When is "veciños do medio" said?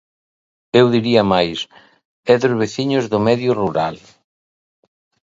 2.61-3.51